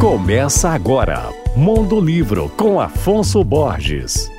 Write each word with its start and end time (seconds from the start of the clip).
Começa 0.00 0.70
agora, 0.70 1.28
Mundo 1.54 2.00
Livro 2.00 2.50
com 2.56 2.80
Afonso 2.80 3.44
Borges. 3.44 4.30